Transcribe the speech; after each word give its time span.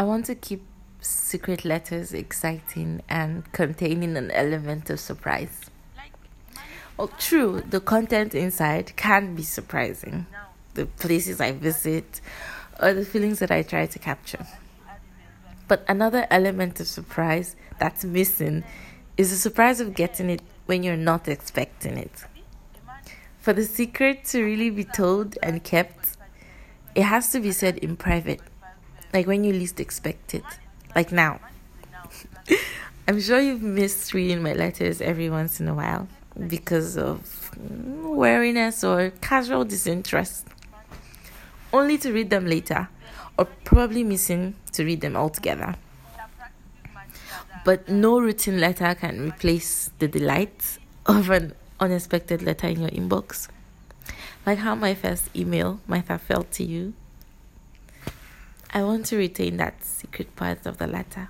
I 0.00 0.02
want 0.02 0.24
to 0.24 0.34
keep 0.34 0.62
secret 1.02 1.62
letters 1.62 2.14
exciting 2.14 3.02
and 3.06 3.44
containing 3.52 4.16
an 4.16 4.30
element 4.30 4.88
of 4.88 4.98
surprise. 4.98 5.68
Well, 6.96 7.08
true, 7.18 7.60
the 7.68 7.80
content 7.80 8.34
inside 8.34 8.96
can 8.96 9.34
be 9.34 9.42
surprising. 9.42 10.24
The 10.72 10.86
places 10.86 11.38
I 11.38 11.52
visit 11.52 12.22
or 12.80 12.94
the 12.94 13.04
feelings 13.04 13.40
that 13.40 13.50
I 13.50 13.60
try 13.60 13.84
to 13.84 13.98
capture. 13.98 14.46
But 15.68 15.84
another 15.86 16.26
element 16.30 16.80
of 16.80 16.86
surprise 16.86 17.54
that's 17.78 18.02
missing 18.02 18.64
is 19.18 19.28
the 19.28 19.36
surprise 19.36 19.80
of 19.80 19.92
getting 19.94 20.30
it 20.30 20.40
when 20.64 20.82
you're 20.82 20.96
not 20.96 21.28
expecting 21.28 21.98
it. 21.98 22.24
For 23.38 23.52
the 23.52 23.66
secret 23.66 24.24
to 24.32 24.42
really 24.42 24.70
be 24.70 24.84
told 24.84 25.36
and 25.42 25.62
kept, 25.62 26.16
it 26.94 27.02
has 27.02 27.30
to 27.32 27.40
be 27.40 27.52
said 27.52 27.76
in 27.76 27.98
private, 27.98 28.40
like 29.12 29.26
when 29.26 29.44
you 29.44 29.52
least 29.52 29.80
expect 29.80 30.34
it, 30.34 30.44
like 30.94 31.12
now. 31.12 31.40
I'm 33.08 33.20
sure 33.20 33.40
you've 33.40 33.62
missed 33.62 34.14
reading 34.14 34.42
my 34.42 34.52
letters 34.52 35.00
every 35.00 35.28
once 35.30 35.60
in 35.60 35.68
a 35.68 35.74
while 35.74 36.06
because 36.46 36.96
of 36.96 37.50
weariness 37.58 38.84
or 38.84 39.10
casual 39.20 39.64
disinterest, 39.64 40.46
only 41.72 41.98
to 41.98 42.12
read 42.12 42.30
them 42.30 42.46
later, 42.46 42.88
or 43.36 43.46
probably 43.64 44.04
missing 44.04 44.54
to 44.72 44.84
read 44.84 45.00
them 45.00 45.16
altogether. 45.16 45.74
But 47.64 47.88
no 47.88 48.20
written 48.20 48.60
letter 48.60 48.94
can 48.94 49.20
replace 49.20 49.90
the 49.98 50.08
delight 50.08 50.78
of 51.04 51.30
an 51.30 51.54
unexpected 51.78 52.42
letter 52.42 52.68
in 52.68 52.80
your 52.80 52.90
inbox. 52.90 53.48
Like 54.46 54.58
how 54.58 54.74
my 54.74 54.94
first 54.94 55.28
email 55.36 55.80
might 55.86 56.08
have 56.08 56.22
felt 56.22 56.50
to 56.52 56.64
you. 56.64 56.94
I 58.72 58.84
want 58.84 59.06
to 59.06 59.16
retain 59.16 59.56
that 59.56 59.82
secret 59.84 60.36
part 60.36 60.64
of 60.64 60.78
the 60.78 60.86
letter. 60.86 61.28